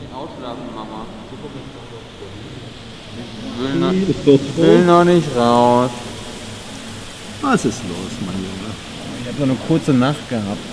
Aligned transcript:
nicht 0.00 0.12
ausschlafen, 0.14 0.64
Mama. 0.74 1.04
Ich 3.54 3.62
will 3.62 3.74
noch, 3.80 3.92
will 4.56 4.84
noch 4.84 5.04
nicht 5.04 5.36
raus. 5.36 5.90
Was 7.42 7.64
ist 7.64 7.80
los, 7.88 8.12
mein 8.26 8.34
Junge? 8.36 8.70
Ich 9.22 9.28
habe 9.28 9.38
so 9.38 9.44
eine 9.44 9.54
kurze 9.66 9.92
Nacht 9.92 10.28
gehabt. 10.28 10.64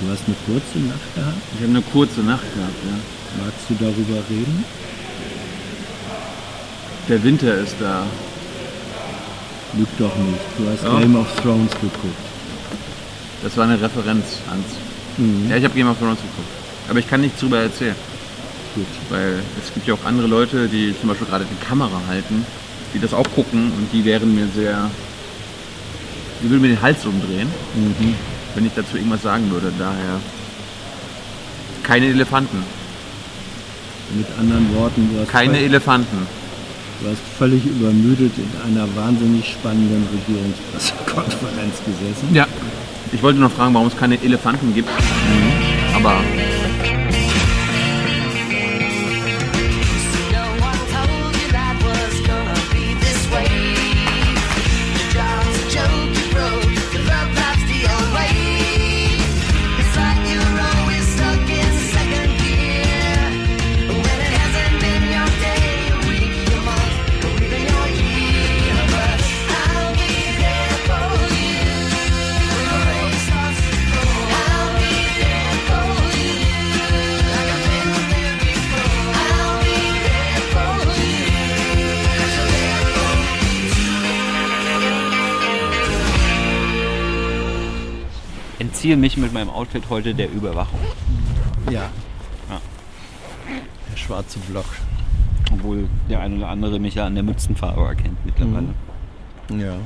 Du 0.00 0.10
hast 0.10 0.22
eine 0.26 0.36
kurze 0.46 0.78
Nacht 0.78 1.14
gehabt? 1.14 1.36
Ich 1.54 1.60
habe 1.60 1.70
eine 1.70 1.82
kurze 1.82 2.20
Nacht 2.20 2.44
gehabt, 2.54 2.78
ja. 2.84 3.44
Magst 3.44 3.68
du 3.68 3.74
darüber 3.74 4.20
reden? 4.30 4.64
Der 7.08 7.22
Winter 7.22 7.54
ist 7.58 7.76
da. 7.80 8.02
Lüg 9.76 9.88
doch 9.98 10.14
nicht. 10.16 10.40
Du 10.56 10.68
hast 10.70 10.84
Ja. 10.84 11.00
Game 11.00 11.16
of 11.16 11.26
Thrones 11.42 11.72
geguckt. 11.72 12.24
Das 13.42 13.56
war 13.56 13.64
eine 13.64 13.80
Referenz, 13.80 14.24
Hans. 14.48 14.66
Mhm. 15.16 15.50
Ja, 15.50 15.56
ich 15.56 15.64
habe 15.64 15.74
Game 15.74 15.88
of 15.88 15.98
Thrones 15.98 16.18
geguckt. 16.18 16.48
Aber 16.88 16.98
ich 16.98 17.08
kann 17.08 17.20
nichts 17.20 17.40
drüber 17.40 17.58
erzählen. 17.60 17.96
Gut. 18.74 18.86
Weil 19.10 19.40
es 19.62 19.72
gibt 19.72 19.86
ja 19.86 19.94
auch 19.94 20.04
andere 20.04 20.26
Leute, 20.26 20.68
die 20.68 20.94
zum 20.98 21.08
Beispiel 21.08 21.26
gerade 21.28 21.44
die 21.44 21.64
Kamera 21.64 22.00
halten, 22.08 22.44
die 22.92 22.98
das 22.98 23.14
auch 23.14 23.26
gucken 23.34 23.70
und 23.76 23.88
die 23.92 24.04
wären 24.04 24.34
mir 24.34 24.48
sehr. 24.54 24.90
Die 26.42 26.50
würden 26.50 26.62
mir 26.62 26.68
den 26.68 26.82
Hals 26.82 27.04
umdrehen, 27.06 27.48
Mhm. 27.74 28.14
wenn 28.54 28.66
ich 28.66 28.72
dazu 28.74 28.96
irgendwas 28.96 29.22
sagen 29.22 29.50
würde. 29.50 29.72
Daher. 29.78 30.20
Keine 31.82 32.06
Elefanten. 32.06 32.62
Mit 34.16 34.26
anderen 34.38 34.74
Worten, 34.76 35.08
du 35.12 35.20
hast, 35.20 35.28
Keine 35.28 35.58
Elefanten. 35.58 36.26
du 37.00 37.08
hast 37.10 37.20
völlig 37.38 37.64
übermüdet 37.64 38.32
in 38.36 38.50
einer 38.70 38.86
wahnsinnig 38.96 39.48
spannenden 39.52 40.06
Regierungspressekonferenz 40.12 41.74
gesessen. 41.86 42.34
Ja. 42.34 42.46
Ich 43.12 43.22
wollte 43.22 43.38
nur 43.38 43.50
fragen, 43.50 43.72
warum 43.74 43.88
es 43.88 43.96
keine 43.96 44.20
Elefanten 44.22 44.74
gibt. 44.74 44.88
Aber 45.94 46.16
entziehe 88.84 88.96
mich 88.98 89.16
mit 89.16 89.32
meinem 89.32 89.48
Outfit 89.48 89.84
heute 89.88 90.14
der 90.14 90.30
Überwachung. 90.30 90.78
Ja. 91.70 91.88
Ja. 92.50 92.60
Der 93.90 93.96
schwarze 93.96 94.38
Block. 94.40 94.66
Obwohl 95.50 95.88
der 96.10 96.20
eine 96.20 96.36
oder 96.36 96.50
andere 96.50 96.78
mich 96.78 96.96
ja 96.96 97.06
an 97.06 97.14
der 97.14 97.24
Mützenfarbe 97.24 97.80
erkennt 97.80 98.18
mittlerweile. 98.26 98.74
Ja. 99.56 99.76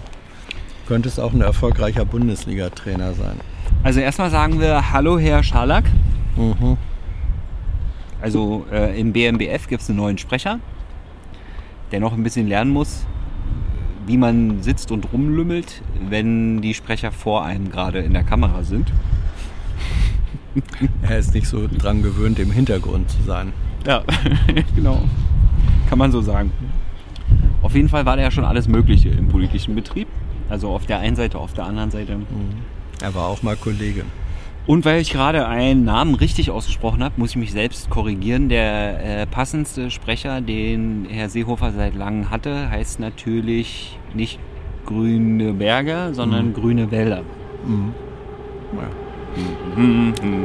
Könntest 0.88 1.20
auch 1.20 1.32
ein 1.32 1.42
erfolgreicher 1.42 2.04
Bundesliga-Trainer 2.04 3.14
sein. 3.14 3.38
Also 3.84 4.00
erstmal 4.00 4.30
sagen 4.30 4.58
wir 4.58 4.90
Hallo 4.90 5.16
Herr 5.16 5.44
Scharlack. 5.44 5.84
Mhm. 6.34 6.76
Also 8.20 8.66
äh, 8.72 8.98
im 8.98 9.12
BMBF 9.12 9.68
gibt 9.68 9.82
es 9.82 9.88
einen 9.88 9.98
neuen 9.98 10.18
Sprecher, 10.18 10.58
der 11.92 12.00
noch 12.00 12.14
ein 12.14 12.24
bisschen 12.24 12.48
lernen 12.48 12.72
muss, 12.72 13.06
wie 14.08 14.16
man 14.16 14.62
sitzt 14.62 14.90
und 14.90 15.12
rumlümmelt, 15.12 15.82
wenn 16.08 16.62
die 16.62 16.74
Sprecher 16.74 17.12
vor 17.12 17.44
einem 17.44 17.70
gerade 17.70 18.00
in 18.00 18.14
der 18.14 18.24
Kamera 18.24 18.64
sind. 18.64 18.92
Er 21.02 21.18
ist 21.18 21.34
nicht 21.34 21.46
so 21.46 21.68
dran 21.68 22.02
gewöhnt, 22.02 22.40
im 22.40 22.50
Hintergrund 22.50 23.08
zu 23.10 23.22
sein. 23.22 23.52
Ja, 23.86 24.02
genau. 24.74 25.02
Kann 25.88 25.98
man 25.98 26.10
so 26.10 26.20
sagen. 26.20 26.50
Auf 27.62 27.74
jeden 27.74 27.88
Fall 27.88 28.06
war 28.06 28.16
da 28.16 28.22
ja 28.22 28.30
schon 28.30 28.44
alles 28.44 28.66
Mögliche 28.66 29.10
im 29.10 29.28
politischen 29.28 29.76
Betrieb. 29.76 30.08
Also 30.48 30.70
auf 30.70 30.86
der 30.86 30.98
einen 30.98 31.14
Seite, 31.14 31.38
auf 31.38 31.52
der 31.52 31.64
anderen 31.64 31.90
Seite. 31.90 32.18
Er 33.00 33.14
war 33.14 33.26
auch 33.26 33.42
mal 33.42 33.56
Kollege. 33.56 34.04
Und 34.68 34.84
weil 34.84 35.00
ich 35.00 35.10
gerade 35.10 35.48
einen 35.48 35.86
Namen 35.86 36.14
richtig 36.14 36.50
ausgesprochen 36.50 37.02
habe, 37.02 37.14
muss 37.16 37.30
ich 37.30 37.36
mich 37.36 37.52
selbst 37.52 37.88
korrigieren. 37.88 38.50
Der 38.50 39.22
äh, 39.22 39.26
passendste 39.26 39.90
Sprecher, 39.90 40.42
den 40.42 41.06
Herr 41.08 41.30
Seehofer 41.30 41.72
seit 41.72 41.94
langem 41.94 42.28
hatte, 42.30 42.68
heißt 42.70 43.00
natürlich 43.00 43.98
nicht 44.12 44.38
Grüne 44.84 45.54
Berge, 45.54 46.10
sondern 46.12 46.52
Grüne 46.52 46.90
Wälder. 46.90 47.22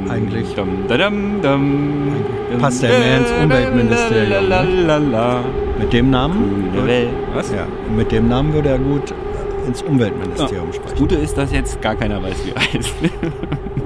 Eigentlich 0.09 0.55
Dum, 0.55 0.69
dadum, 0.87 1.41
dum, 1.41 2.13
dum, 2.49 2.61
passt 2.61 2.81
der 2.81 2.97
mehr 2.97 3.17
ins 3.17 3.31
Umweltministerium, 3.43 4.47
lalalala. 4.47 5.43
mit 5.79 5.91
dem 5.91 6.09
Namen. 6.11 6.71
Grüne 6.71 6.87
Wälder. 6.87 7.11
Was? 7.33 7.51
Ja, 7.51 7.67
mit 7.93 8.09
dem 8.09 8.29
Namen 8.29 8.53
würde 8.53 8.69
er 8.69 8.79
gut 8.79 9.11
äh, 9.11 9.67
ins 9.67 9.81
Umweltministerium 9.81 10.67
Das 10.67 10.77
sprechen. 10.77 10.97
Gute 10.97 11.15
ist, 11.15 11.37
dass 11.37 11.51
jetzt 11.51 11.81
gar 11.81 11.95
keiner 11.95 12.23
weiß, 12.23 12.45
wie 12.45 12.51
er 12.51 12.61
heißt. 12.73 12.93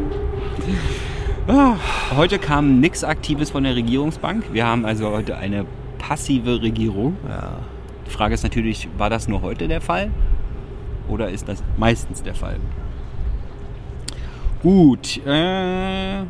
Heute 2.16 2.40
kam 2.40 2.82
nichts 2.82 3.04
Aktives 3.06 3.52
von 3.52 3.64
der 3.64 3.76
Regierungsbank. 3.76 4.46
Wir 4.52 4.66
haben 4.66 4.86
also 4.86 5.10
heute 5.12 5.38
eine 5.38 5.66
passive 5.98 6.62
Regierung. 6.62 7.16
Ja. 7.28 7.52
Die 8.06 8.10
Frage 8.12 8.34
ist 8.34 8.44
natürlich, 8.44 8.90
war 8.98 9.10
das 9.10 9.30
nur 9.30 9.42
heute 9.42 9.70
der 9.70 9.80
Fall? 9.80 10.12
Oder 11.08 11.30
ist 11.30 11.48
das 11.48 11.64
meistens 11.78 12.22
der 12.22 12.36
Fall? 12.36 12.58
Gut. 14.62 15.26
Äh, 15.26 16.24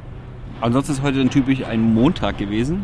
ansonsten 0.62 0.92
ist 0.92 1.02
heute 1.02 1.20
ein 1.20 1.32
typisch 1.32 1.64
ein 1.64 1.82
Montag 1.96 2.38
gewesen. 2.38 2.84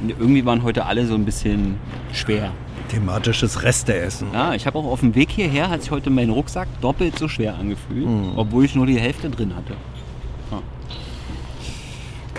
Und 0.00 0.10
irgendwie 0.10 0.44
waren 0.44 0.62
heute 0.62 0.86
alle 0.86 1.04
so 1.06 1.14
ein 1.14 1.24
bisschen 1.24 1.76
schwer. 2.12 2.52
Thematisches 2.90 3.64
Resteessen. 3.64 4.28
Ja, 4.32 4.54
ich 4.54 4.66
habe 4.68 4.78
auch 4.78 4.84
auf 4.84 5.00
dem 5.00 5.16
Weg 5.16 5.30
hierher, 5.30 5.68
hat 5.70 5.82
sich 5.82 5.90
heute 5.90 6.10
mein 6.10 6.30
Rucksack 6.30 6.68
doppelt 6.80 7.18
so 7.18 7.26
schwer 7.26 7.56
angefühlt, 7.56 8.06
Mhm. 8.06 8.32
obwohl 8.36 8.64
ich 8.64 8.76
nur 8.76 8.86
die 8.86 9.00
Hälfte 9.00 9.28
drin 9.30 9.56
hatte. 9.56 9.74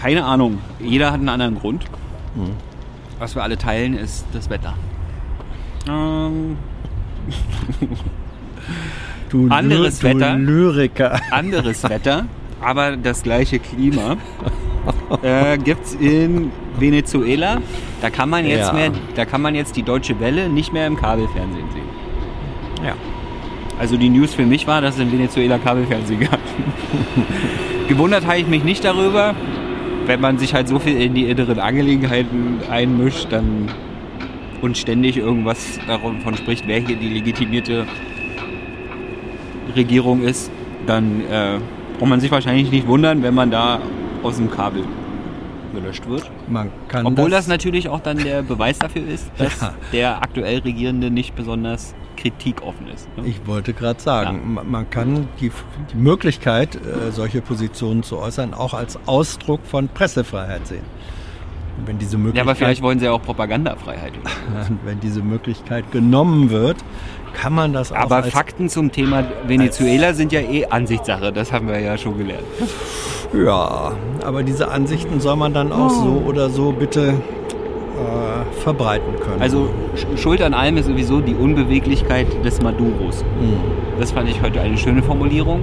Keine 0.07 0.23
Ahnung, 0.23 0.59
jeder 0.79 1.07
hat 1.07 1.15
einen 1.15 1.27
anderen 1.27 1.55
Grund. 1.55 1.83
Mhm. 2.33 2.51
Was 3.19 3.35
wir 3.35 3.43
alle 3.43 3.57
teilen, 3.57 3.93
ist 3.93 4.25
das 4.31 4.49
Wetter. 4.49 4.73
Ähm, 5.85 6.55
Du, 9.29 9.49
Anderes 9.49 9.99
du 9.99 10.07
Wetter. 10.07 10.35
Lyriker. 10.35 11.19
anderes 11.31 11.83
Wetter, 11.83 12.25
aber 12.61 12.95
das 12.95 13.21
gleiche 13.21 13.59
Klima. 13.59 14.15
Äh, 15.21 15.57
gibt's 15.57 15.93
in 15.95 16.53
Venezuela. 16.79 17.57
Da 17.99 18.09
kann 18.09 18.29
man 18.29 18.45
jetzt 18.45 18.67
Ja. 18.67 18.73
mehr, 18.73 18.91
da 19.15 19.25
kann 19.25 19.41
man 19.41 19.55
jetzt 19.55 19.75
die 19.75 19.83
Deutsche 19.83 20.21
Welle 20.21 20.47
nicht 20.47 20.71
mehr 20.71 20.87
im 20.87 20.95
Kabelfernsehen 20.95 21.69
sehen. 21.71 22.85
Ja. 22.85 22.93
Also 23.77 23.97
die 23.97 24.07
News 24.07 24.33
für 24.33 24.45
mich 24.45 24.67
war, 24.67 24.79
dass 24.79 24.95
es 24.95 25.01
in 25.01 25.11
Venezuela 25.11 25.57
Kabelfernsehen 25.57 26.21
gab. 26.21 26.39
Gewundert 27.89 28.25
habe 28.25 28.37
ich 28.37 28.47
mich 28.47 28.63
nicht 28.63 28.85
darüber. 28.85 29.35
Wenn 30.07 30.21
man 30.21 30.39
sich 30.39 30.53
halt 30.53 30.67
so 30.67 30.79
viel 30.79 30.99
in 30.99 31.13
die 31.13 31.25
inneren 31.25 31.59
Angelegenheiten 31.59 32.59
einmischt, 32.71 33.27
dann 33.29 33.67
und 34.61 34.77
ständig 34.77 35.17
irgendwas 35.17 35.79
davon 35.85 36.35
spricht, 36.35 36.65
wer 36.67 36.79
hier 36.79 36.95
die 36.95 37.09
legitimierte 37.09 37.85
Regierung 39.75 40.23
ist, 40.23 40.49
dann 40.85 41.21
äh, 41.29 41.59
braucht 41.99 42.09
man 42.09 42.19
sich 42.19 42.31
wahrscheinlich 42.31 42.71
nicht 42.71 42.87
wundern, 42.87 43.21
wenn 43.21 43.35
man 43.35 43.51
da 43.51 43.79
aus 44.23 44.37
dem 44.37 44.49
Kabel 44.49 44.83
gelöscht 45.73 46.07
wird. 46.07 46.31
Man 46.47 46.71
kann 46.87 47.05
Obwohl 47.05 47.29
das, 47.29 47.47
natürlich 47.47 47.89
auch 47.89 47.99
dann 47.99 48.17
der 48.17 48.41
Beweis 48.41 48.79
dafür 48.79 49.05
ist, 49.07 49.29
dass 49.37 49.61
Ja. 49.61 49.73
der 49.91 50.21
aktuell 50.23 50.59
Regierende 50.59 51.11
nicht 51.11 51.35
besonders 51.35 51.93
kritikoffen 52.17 52.87
ist. 52.87 53.07
Ne? 53.17 53.25
Ich 53.25 53.47
wollte 53.47 53.73
gerade 53.73 53.99
sagen, 54.01 54.53
ma- 54.55 54.63
man 54.63 54.89
kann 54.89 55.27
die, 55.39 55.51
die 55.93 55.97
Möglichkeit, 55.97 56.75
äh, 56.75 57.11
solche 57.11 57.41
Positionen 57.41 58.03
zu 58.03 58.17
äußern, 58.17 58.53
auch 58.53 58.73
als 58.73 58.99
Ausdruck 59.05 59.61
von 59.65 59.87
Pressefreiheit 59.87 60.67
sehen. 60.67 60.83
Und 61.77 61.87
wenn 61.87 61.97
diese 61.99 62.13
ja, 62.13 62.17
Möglichkeit, 62.17 62.41
aber 62.41 62.55
vielleicht 62.55 62.81
wollen 62.81 62.99
sie 62.99 63.05
ja 63.05 63.11
auch 63.11 63.21
Propagandafreiheit. 63.21 64.13
wenn 64.83 64.99
diese 64.99 65.21
Möglichkeit 65.21 65.91
genommen 65.91 66.49
wird, 66.49 66.77
kann 67.33 67.53
man 67.53 67.71
das 67.71 67.91
auch 67.91 67.97
Aber 67.97 68.17
als, 68.17 68.29
Fakten 68.29 68.67
zum 68.67 68.91
Thema 68.91 69.23
Venezuela 69.45 70.13
sind 70.13 70.31
ja 70.31 70.41
eh 70.41 70.65
Ansichtssache, 70.65 71.31
das 71.31 71.51
haben 71.51 71.67
wir 71.67 71.79
ja 71.79 71.97
schon 71.97 72.17
gelernt. 72.17 72.45
Ja, 73.33 73.91
aber 74.23 74.43
diese 74.43 74.69
Ansichten 74.69 75.19
soll 75.19 75.35
man 75.35 75.53
dann 75.53 75.71
auch 75.71 75.89
so 75.89 76.23
oder 76.25 76.49
so 76.49 76.71
bitte 76.71 77.15
verbreiten 78.51 79.19
können. 79.19 79.41
Also 79.41 79.69
Sch- 79.95 80.17
Schuld 80.17 80.41
an 80.41 80.53
allem 80.53 80.77
ist 80.77 80.85
sowieso 80.87 81.21
die 81.21 81.35
Unbeweglichkeit 81.35 82.27
des 82.45 82.61
Maduros. 82.61 83.21
Hm. 83.21 83.53
Das 83.99 84.11
fand 84.11 84.29
ich 84.29 84.41
heute 84.41 84.61
eine 84.61 84.77
schöne 84.77 85.01
Formulierung. 85.03 85.61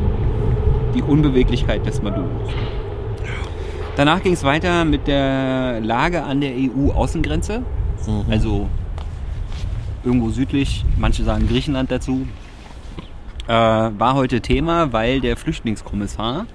Die 0.94 1.02
Unbeweglichkeit 1.02 1.84
des 1.86 2.02
Maduros. 2.02 2.28
Danach 3.96 4.22
ging 4.22 4.32
es 4.32 4.42
weiter 4.44 4.84
mit 4.84 5.06
der 5.06 5.80
Lage 5.80 6.22
an 6.24 6.40
der 6.40 6.52
EU-Außengrenze. 6.52 7.62
Also 8.30 8.68
irgendwo 10.04 10.30
südlich, 10.30 10.84
manche 10.98 11.24
sagen 11.24 11.48
Griechenland 11.48 11.90
dazu. 11.90 12.26
Äh, 13.46 13.52
war 13.52 14.14
heute 14.14 14.40
Thema, 14.40 14.92
weil 14.92 15.20
der 15.20 15.36
Flüchtlingskommissar 15.36 16.46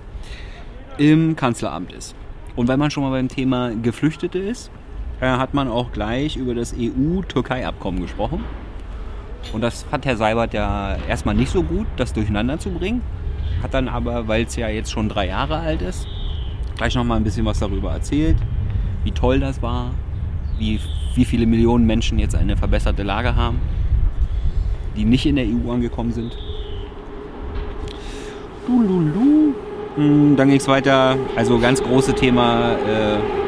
im 0.98 1.36
Kanzleramt 1.36 1.92
ist. 1.94 2.16
Und 2.56 2.68
weil 2.68 2.78
man 2.78 2.92
schon 2.92 3.04
mal 3.04 3.12
beim 3.12 3.28
Thema 3.30 3.72
Geflüchtete 3.82 4.38
ist, 4.40 4.70
hat 5.22 5.54
man 5.54 5.68
auch 5.68 5.92
gleich 5.92 6.38
über 6.38 6.56
das 6.56 6.74
EU-Türkei-Abkommen 6.78 8.02
gesprochen. 8.02 8.44
Und 9.54 9.62
das 9.62 9.84
fand 9.84 10.06
Herr 10.06 10.18
Seibert 10.18 10.54
ja 10.54 10.98
erstmal 11.08 11.36
nicht 11.36 11.52
so 11.52 11.64
gut, 11.64 11.88
das 11.98 12.14
durcheinander 12.14 12.60
zu 12.60 12.70
bringen. 12.70 13.02
Hat 13.62 13.74
dann 13.74 13.88
aber, 13.88 14.28
weil 14.28 14.46
es 14.46 14.56
ja 14.56 14.70
jetzt 14.70 14.92
schon 14.92 15.10
drei 15.10 15.28
Jahre 15.28 15.58
alt 15.58 15.82
ist, 15.82 16.08
gleich 16.78 16.96
nochmal 16.96 17.18
ein 17.18 17.24
bisschen 17.24 17.46
was 17.46 17.60
darüber 17.60 17.92
erzählt, 17.92 18.38
wie 19.04 19.12
toll 19.12 19.40
das 19.40 19.62
war, 19.62 19.92
wie, 20.58 20.80
wie 21.16 21.26
viele 21.26 21.46
Millionen 21.46 21.86
Menschen 21.86 22.20
jetzt 22.20 22.36
eine 22.36 22.56
verbesserte 22.56 23.04
Lage 23.04 23.36
haben, 23.36 23.60
die 24.96 25.04
nicht 25.04 25.26
in 25.26 25.36
der 25.36 25.46
EU 25.46 25.72
angekommen 25.72 26.14
sind. 26.14 26.38
Lululu. 28.68 29.54
Mm, 29.98 30.36
Dann 30.36 30.48
ging 30.48 30.58
es 30.58 30.68
weiter, 30.68 31.18
also 31.36 31.60
ganz 31.60 31.82
große 31.82 32.14
Thema 32.14 32.74
äh, 32.74 33.39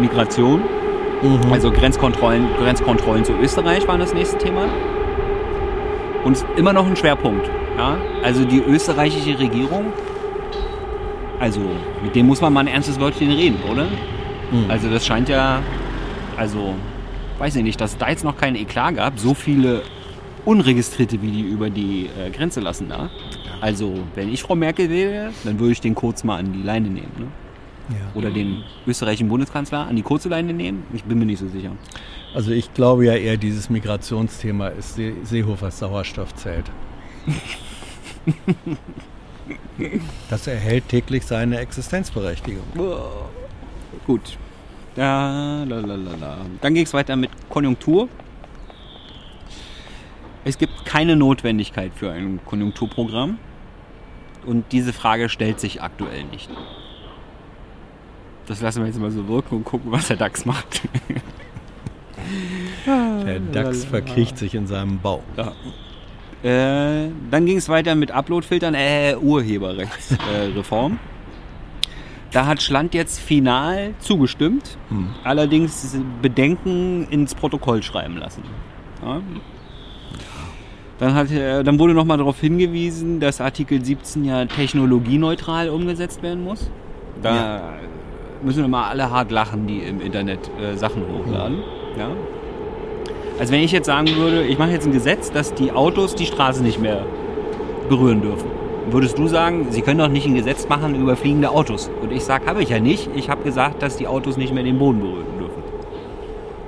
Migration. 0.00 0.62
Also 1.50 1.70
Grenzkontrollen, 1.70 2.46
Grenzkontrollen 2.58 3.24
zu 3.24 3.32
Österreich 3.34 3.86
waren 3.86 4.00
das 4.00 4.14
nächste 4.14 4.38
Thema. 4.38 4.64
Und 6.24 6.44
immer 6.56 6.72
noch 6.72 6.86
ein 6.86 6.96
Schwerpunkt. 6.96 7.48
Ja? 7.76 7.98
Also 8.22 8.44
die 8.44 8.60
österreichische 8.60 9.38
Regierung, 9.38 9.92
also 11.38 11.60
mit 12.02 12.14
dem 12.14 12.26
muss 12.26 12.40
man 12.40 12.52
mal 12.52 12.60
ein 12.60 12.66
ernstes 12.66 12.98
Wörtchen 13.00 13.30
reden, 13.30 13.58
oder? 13.70 13.86
Also 14.68 14.90
das 14.90 15.06
scheint 15.06 15.28
ja, 15.28 15.62
also 16.36 16.74
weiß 17.38 17.56
ich 17.56 17.62
nicht, 17.62 17.80
dass 17.80 17.92
es 17.92 17.98
da 17.98 18.08
jetzt 18.08 18.24
noch 18.24 18.36
keinen 18.36 18.56
Eklat 18.56 18.96
gab, 18.96 19.18
so 19.18 19.34
viele 19.34 19.82
Unregistrierte, 20.44 21.20
wie 21.22 21.30
die 21.30 21.42
über 21.42 21.70
die 21.70 22.08
äh, 22.18 22.30
Grenze 22.30 22.60
lassen 22.60 22.88
da. 22.88 23.10
Also 23.60 23.94
wenn 24.14 24.32
ich 24.32 24.42
Frau 24.42 24.54
Merkel 24.54 24.88
wäre, 24.90 25.30
dann 25.44 25.60
würde 25.60 25.72
ich 25.72 25.80
den 25.80 25.94
kurz 25.94 26.24
mal 26.24 26.38
an 26.38 26.52
die 26.52 26.62
Leine 26.62 26.88
nehmen. 26.88 27.12
Ne? 27.18 27.26
Oder 28.14 28.30
den 28.30 28.64
österreichischen 28.86 29.28
Bundeskanzler 29.28 29.86
an 29.86 29.96
die 29.96 30.02
kurze 30.02 30.28
Leine 30.28 30.52
nehmen? 30.52 30.84
Ich 30.92 31.04
bin 31.04 31.18
mir 31.18 31.26
nicht 31.26 31.38
so 31.38 31.48
sicher. 31.48 31.72
Also 32.34 32.52
ich 32.52 32.72
glaube 32.74 33.06
ja 33.06 33.14
eher, 33.14 33.36
dieses 33.36 33.70
Migrationsthema 33.70 34.68
ist 34.68 34.94
See 34.94 35.14
Seehofers 35.24 35.78
Sauerstoffzelt. 35.78 36.70
Das 40.28 40.46
erhält 40.46 40.88
täglich 40.88 41.24
seine 41.24 41.58
Existenzberechtigung. 41.58 42.62
Gut. 44.06 44.36
Da, 44.94 45.64
la, 45.64 45.80
la, 45.80 45.94
la, 45.94 46.16
la. 46.16 46.36
Dann 46.60 46.74
ging 46.74 46.84
es 46.84 46.92
weiter 46.92 47.16
mit 47.16 47.30
Konjunktur. 47.48 48.08
Es 50.44 50.58
gibt 50.58 50.84
keine 50.84 51.16
Notwendigkeit 51.16 51.92
für 51.94 52.10
ein 52.10 52.40
Konjunkturprogramm. 52.44 53.38
Und 54.46 54.72
diese 54.72 54.92
Frage 54.92 55.28
stellt 55.28 55.60
sich 55.60 55.82
aktuell 55.82 56.24
nicht. 56.24 56.50
Das 58.50 58.60
lassen 58.60 58.80
wir 58.80 58.88
jetzt 58.88 58.98
mal 58.98 59.12
so 59.12 59.28
wirken 59.28 59.58
und 59.58 59.64
gucken, 59.64 59.92
was 59.92 60.08
der 60.08 60.16
DAX 60.16 60.44
macht. 60.44 60.82
Der 62.84 63.38
DAX 63.38 63.84
verkriecht 63.84 64.38
sich 64.38 64.56
in 64.56 64.66
seinem 64.66 64.98
Bau. 64.98 65.22
Ja. 65.36 65.52
Äh, 66.42 67.10
dann 67.30 67.46
ging 67.46 67.58
es 67.58 67.68
weiter 67.68 67.94
mit 67.94 68.10
Uploadfiltern, 68.10 68.74
äh, 68.74 69.14
Urheberrechtsreform. 69.14 70.34
Äh, 70.34 70.46
Reform. 70.58 70.98
da 72.32 72.46
hat 72.46 72.60
Schland 72.60 72.92
jetzt 72.92 73.20
final 73.20 73.94
zugestimmt, 74.00 74.78
allerdings 75.22 75.96
Bedenken 76.20 77.06
ins 77.08 77.36
Protokoll 77.36 77.84
schreiben 77.84 78.16
lassen. 78.16 78.42
Ja. 79.00 79.20
Dann, 80.98 81.14
hat, 81.14 81.30
äh, 81.30 81.62
dann 81.62 81.78
wurde 81.78 81.94
nochmal 81.94 82.18
darauf 82.18 82.40
hingewiesen, 82.40 83.20
dass 83.20 83.40
Artikel 83.40 83.84
17 83.84 84.24
ja 84.24 84.44
technologieneutral 84.46 85.68
umgesetzt 85.68 86.24
werden 86.24 86.42
muss. 86.42 86.68
Da 87.22 87.78
müssen 88.42 88.62
wir 88.62 88.68
mal 88.68 88.88
alle 88.88 89.10
hart 89.10 89.30
lachen, 89.30 89.66
die 89.66 89.78
im 89.78 90.00
Internet 90.00 90.50
äh, 90.60 90.76
Sachen 90.76 91.02
hochladen. 91.02 91.58
Ja. 91.98 92.08
Also 93.38 93.52
wenn 93.52 93.62
ich 93.62 93.72
jetzt 93.72 93.86
sagen 93.86 94.08
würde, 94.16 94.44
ich 94.44 94.58
mache 94.58 94.70
jetzt 94.70 94.86
ein 94.86 94.92
Gesetz, 94.92 95.30
dass 95.30 95.54
die 95.54 95.72
Autos 95.72 96.14
die 96.14 96.26
Straße 96.26 96.62
nicht 96.62 96.80
mehr 96.80 97.06
berühren 97.88 98.20
dürfen. 98.20 98.50
Würdest 98.90 99.18
du 99.18 99.28
sagen, 99.28 99.68
Sie 99.70 99.82
können 99.82 99.98
doch 99.98 100.08
nicht 100.08 100.26
ein 100.26 100.34
Gesetz 100.34 100.68
machen 100.68 100.94
über 100.94 101.16
fliegende 101.16 101.50
Autos? 101.50 101.90
Und 102.02 102.12
ich 102.12 102.24
sage, 102.24 102.46
habe 102.46 102.62
ich 102.62 102.70
ja 102.70 102.80
nicht. 102.80 103.08
Ich 103.14 103.28
habe 103.30 103.42
gesagt, 103.42 103.82
dass 103.82 103.96
die 103.96 104.06
Autos 104.06 104.36
nicht 104.36 104.52
mehr 104.52 104.62
den 104.62 104.78
Boden 104.78 105.00
berühren 105.00 105.38
dürfen. 105.38 105.62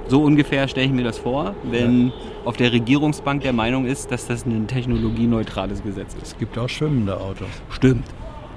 So 0.09 0.23
ungefähr 0.23 0.69
stelle 0.69 0.87
ich 0.87 0.93
mir 0.93 1.05
das 1.05 1.19
vor, 1.19 1.55
wenn 1.65 2.13
auf 2.45 2.57
der 2.57 2.73
Regierungsbank 2.73 3.43
der 3.43 3.53
Meinung 3.53 3.87
ist, 3.87 4.11
dass 4.11 4.27
das 4.27 4.45
ein 4.47 4.67
technologieneutrales 4.67 5.83
Gesetz 5.83 6.15
ist. 6.15 6.23
Es 6.23 6.39
gibt 6.39 6.59
auch 6.59 6.69
schwimmende 6.69 7.17
Autos. 7.17 7.49
Stimmt. 7.71 8.05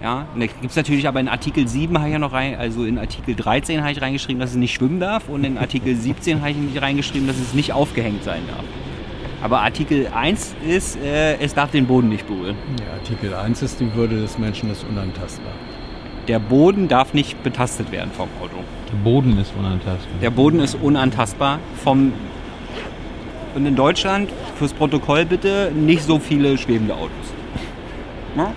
Ja, 0.06 0.28
und 0.36 0.40
da 0.40 0.46
gibt 0.46 0.70
es 0.70 0.76
natürlich 0.76 1.08
aber 1.08 1.20
in 1.20 1.28
Artikel 1.28 1.68
7 1.68 1.98
habe 1.98 2.10
ich 2.10 2.14
ja 2.14 2.20
noch 2.20 2.32
rein, 2.32 2.54
also 2.60 2.86
in 2.86 3.00
Artikel 3.00 3.34
13 3.34 3.82
habe 3.82 3.92
ich 3.92 4.00
reingeschrieben, 4.04 4.40
dass 4.40 4.52
es 4.52 4.56
nicht 4.56 4.76
schwimmen 4.76 5.00
darf 5.00 5.30
und 5.30 5.44
in 5.44 5.58
Artikel 5.58 5.96
17 5.96 6.42
habe 6.42 6.52
ich 6.52 6.58
nicht 6.58 6.80
reingeschrieben, 6.80 7.26
dass 7.26 7.40
es 7.40 7.56
nicht 7.56 7.74
aufgehängt 7.74 8.24
sein 8.24 8.44
darf. 8.48 8.64
Aber 9.42 9.62
Artikel 9.62 10.08
1 10.14 10.58
ist, 10.68 11.00
äh, 11.02 11.40
es 11.40 11.56
darf 11.56 11.72
den 11.72 11.88
Boden 11.88 12.10
nicht 12.10 12.28
berühren. 12.28 12.56
Ja, 12.80 12.94
Artikel 12.94 13.34
1 13.34 13.64
ist 13.64 13.80
die 13.80 13.92
Würde 13.96 14.22
des 14.22 14.38
Menschen 14.38 14.70
ist 14.70 14.86
unantastbar. 14.88 15.54
Der 16.28 16.38
Boden 16.38 16.88
darf 16.88 17.16
nicht 17.16 17.42
betastet 17.42 17.92
werden 17.92 18.12
vom 18.16 18.30
Auto. 18.40 18.58
Der 18.92 18.98
Boden 18.98 19.40
ist 19.40 19.54
unantastbar. 19.58 20.20
Der 20.22 20.30
Boden 20.30 20.60
ist 20.60 20.76
unantastbar 20.76 21.58
vom 21.84 22.14
und 23.56 23.66
in 23.66 23.76
Deutschland, 23.76 24.30
fürs 24.60 24.74
Protokoll 24.74 25.26
bitte, 25.26 25.72
nicht 25.74 26.04
so 26.04 26.20
viele 26.20 26.60
schwebende 26.60 26.94
Autos. 26.94 27.34
Ja? 28.38 28.54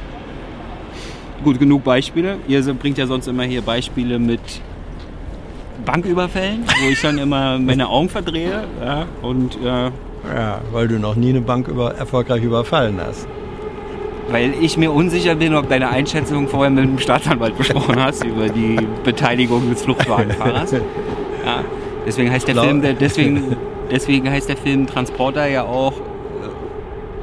Gut, 1.45 1.59
genug 1.59 1.85
Beispiele. 1.85 2.37
Ihr 2.49 2.63
bringt 2.75 2.99
ja 2.99 3.07
sonst 3.07 3.29
immer 3.29 3.45
hier 3.45 3.63
Beispiele 3.63 4.19
mit 4.19 4.41
Banküberfällen, 5.85 6.65
wo 6.83 6.89
ich 6.91 7.01
dann 7.01 7.19
immer 7.19 7.59
meine 7.59 7.89
Augen 7.89 8.09
verdrehe. 8.09 8.65
Ja? 8.85 9.07
Und 9.23 9.55
äh, 9.57 9.91
Ja, 10.35 10.61
weil 10.73 10.89
du 10.89 10.99
noch 10.99 11.15
nie 11.15 11.31
eine 11.31 11.41
Bank 11.41 11.69
über, 11.69 11.95
erfolgreich 11.95 12.43
überfallen 12.43 12.99
hast. 13.05 13.27
weil 14.31 14.53
ich 14.61 14.77
mir 14.77 14.91
unsicher 14.93 15.37
bin, 15.37 15.55
ob 15.55 15.69
deine 15.69 15.89
Einschätzung 15.89 16.49
vorher 16.49 16.71
mit 16.71 16.85
dem 16.85 16.99
Staatsanwalt 16.99 17.57
besprochen 17.57 18.03
hast 18.03 18.25
über 18.25 18.49
die 18.49 18.77
Beteiligung 19.05 19.71
des 19.71 19.83
Fluchtwagenfahrers. 19.83 20.75
Ja, 21.47 21.63
deswegen 22.05 22.31
heißt 22.31 22.47
der 22.49 22.57
Film, 22.57 22.83
deswegen, 23.01 23.57
deswegen 23.91 24.29
heißt 24.29 24.51
der 24.51 24.57
Film 24.59 24.87
Transporter 24.87 25.47
ja 25.47 25.63
auch 25.63 25.95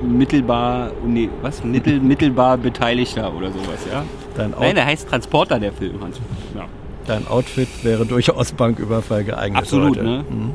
mittelbar, 0.06 0.92
nee, 1.06 1.30
was? 1.42 1.64
Mittel, 1.64 2.00
mittelbar 2.00 2.58
Beteiligter 2.58 3.34
oder 3.36 3.52
sowas, 3.52 3.86
ja? 3.92 4.04
Dein, 4.36 4.54
Out 4.54 4.62
Nein, 4.62 4.76
der 4.76 4.86
heißt 4.86 5.10
Transporter, 5.10 5.60
der 5.60 5.72
Film, 5.74 6.00
Hans. 6.02 6.20
Ja. 6.56 6.66
dein 7.08 7.28
Outfit 7.28 7.68
wäre 7.84 8.06
durchaus 8.06 8.52
Banküberfall 8.52 9.24
geeignet. 9.24 9.62
Absolut, 9.62 9.92
heute. 9.98 10.04
ne? 10.04 10.26
Mhm. 10.30 10.52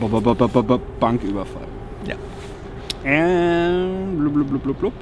Ba- 0.00 0.20
ba- 0.34 0.62
ba- 0.62 0.78
Banküberfall. 1.00 1.66
Ja. 2.06 2.14
Ähm, 3.04 4.16
blub, 4.18 4.32
blub, 4.48 4.62
blub, 4.62 4.78
blub. 4.80 4.92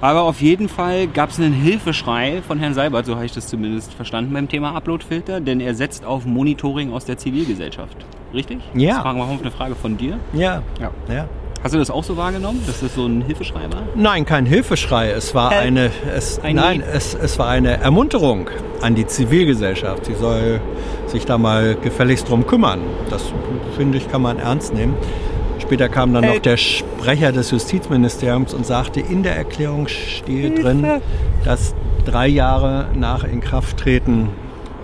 Aber 0.00 0.22
auf 0.22 0.42
jeden 0.42 0.68
Fall 0.68 1.06
gab 1.06 1.30
es 1.30 1.38
einen 1.40 1.54
Hilfeschrei 1.54 2.42
von 2.46 2.58
Herrn 2.58 2.74
Seibert, 2.74 3.06
so 3.06 3.14
habe 3.14 3.24
ich 3.24 3.32
das 3.32 3.46
zumindest 3.46 3.94
verstanden 3.94 4.32
beim 4.34 4.46
Thema 4.48 4.74
Uploadfilter, 4.76 5.40
denn 5.40 5.58
er 5.60 5.74
setzt 5.74 6.04
auf 6.04 6.26
Monitoring 6.26 6.92
aus 6.92 7.06
der 7.06 7.16
Zivilgesellschaft. 7.16 7.96
Richtig? 8.34 8.58
Ja. 8.74 8.96
Das 8.96 9.04
war 9.04 9.14
mal 9.14 9.26
eine 9.40 9.50
Frage 9.50 9.74
von 9.74 9.96
dir. 9.96 10.18
Ja. 10.34 10.62
Ja. 10.80 10.90
ja. 11.08 11.28
Hast 11.66 11.74
du 11.74 11.78
das 11.80 11.90
auch 11.90 12.04
so 12.04 12.16
wahrgenommen, 12.16 12.62
dass 12.64 12.78
das 12.78 12.94
so 12.94 13.06
ein 13.06 13.22
Hilfeschrei 13.22 13.62
war? 13.72 13.82
Nein, 13.96 14.24
kein 14.24 14.46
Hilfeschrei. 14.46 15.10
Es 15.10 15.34
war 15.34 15.50
Help. 15.50 15.64
eine, 15.64 15.90
es, 16.14 16.38
I 16.48 16.54
nein, 16.54 16.80
es, 16.80 17.12
es 17.12 17.40
war 17.40 17.48
eine 17.48 17.78
Ermunterung 17.78 18.48
an 18.82 18.94
die 18.94 19.04
Zivilgesellschaft. 19.04 20.04
Sie 20.04 20.14
soll 20.14 20.60
sich 21.08 21.24
da 21.24 21.38
mal 21.38 21.74
gefälligst 21.74 22.28
drum 22.28 22.46
kümmern. 22.46 22.82
Das 23.10 23.32
finde 23.76 23.98
ich, 23.98 24.08
kann 24.08 24.22
man 24.22 24.38
ernst 24.38 24.74
nehmen. 24.74 24.94
Später 25.58 25.88
kam 25.88 26.14
dann 26.14 26.22
noch 26.22 26.34
Help. 26.34 26.44
der 26.44 26.56
Sprecher 26.56 27.32
des 27.32 27.50
Justizministeriums 27.50 28.54
und 28.54 28.64
sagte, 28.64 29.00
in 29.00 29.24
der 29.24 29.34
Erklärung 29.34 29.88
steht 29.88 30.62
drin, 30.62 30.86
dass 31.44 31.74
drei 32.04 32.28
Jahre 32.28 32.86
nach 32.94 33.24
Inkrafttreten 33.24 34.28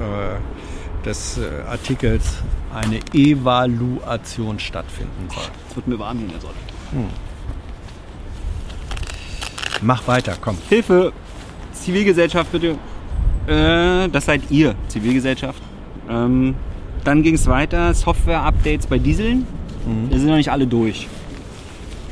äh, 0.01 1.07
des 1.07 1.39
äh, 1.39 1.43
Artikels 1.71 2.39
eine 2.75 2.99
Evaluation 3.12 4.59
stattfinden 4.59 5.29
soll. 5.33 5.45
Es 5.69 5.77
wird 5.77 5.87
mir 5.87 5.99
warm 5.99 6.19
hier 6.19 6.27
in 6.27 6.33
der 6.33 6.41
Sonne. 6.41 6.55
Mach 9.80 10.06
weiter, 10.06 10.37
komm. 10.40 10.56
Hilfe! 10.68 11.12
Zivilgesellschaft 11.72 12.52
bitte. 12.52 12.76
Äh, 13.46 14.08
das 14.08 14.26
seid 14.26 14.42
ihr, 14.50 14.75
Zivilgesellschaft. 14.88 15.61
Ähm, 16.08 16.54
dann 17.04 17.22
ging 17.22 17.34
es 17.34 17.46
weiter, 17.46 17.92
Software-Updates 17.92 18.87
bei 18.87 18.99
Dieseln. 18.99 19.46
Da 20.11 20.16
sind 20.16 20.28
noch 20.28 20.37
nicht 20.37 20.52
alle 20.52 20.66
durch. 20.66 21.08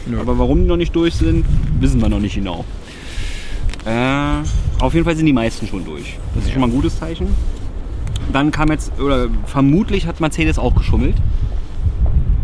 Nö. 0.07 0.19
Aber 0.19 0.39
warum 0.39 0.63
die 0.63 0.67
noch 0.67 0.77
nicht 0.77 0.95
durch 0.97 1.15
sind, 1.15 1.45
wissen 1.79 2.01
wir 2.01 2.09
noch 2.09 2.19
nicht 2.19 2.35
genau. 2.35 2.65
Äh, 3.85 4.43
Auf 4.81 4.95
jeden 4.95 5.05
Fall 5.05 5.15
sind 5.15 5.27
die 5.27 5.33
meisten 5.33 5.69
schon 5.69 5.85
durch. 5.85 6.19
Das 6.35 6.45
ist 6.45 6.53
schon 6.53 6.61
mal 6.61 6.67
ein 6.67 6.73
gutes 6.73 6.99
Zeichen. 6.99 7.29
Dann 8.33 8.51
kam 8.51 8.71
jetzt, 8.71 8.99
oder 9.01 9.29
vermutlich 9.47 10.07
hat 10.07 10.21
Mercedes 10.21 10.59
auch 10.59 10.75
geschummelt. 10.75 11.15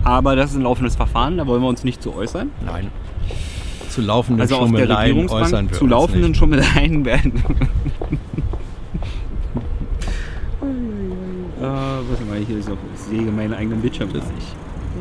Aber 0.06 0.36
das 0.36 0.50
ist 0.52 0.56
ein 0.56 0.62
laufendes 0.62 0.94
Verfahren, 0.94 1.36
da 1.36 1.48
wollen 1.48 1.60
wir 1.62 1.68
uns 1.68 1.82
nicht 1.82 2.00
zu 2.00 2.14
äußern. 2.14 2.52
Nein. 2.64 2.92
Zu 3.88 4.02
laufenden 4.02 4.40
Also 4.40 4.54
Schummeleien 4.54 5.28
äußern 5.28 5.68
wir 5.68 5.76
zu 5.76 5.84
uns 5.84 5.90
laufenden 5.90 6.30
nicht. 6.30 6.38
Schummeleien 6.38 7.04
werden. 7.04 7.32
äh, 11.60 11.62
warte 11.62 12.25
mal, 12.28 12.38
hier 12.46 12.58
ist 12.58 12.68
ich 12.68 13.00
sehe 13.00 13.22
meinen 13.32 13.52
eigenen 13.52 13.80
Bildschirm 13.80 14.12
das 14.12 14.22
nicht. 14.30 14.46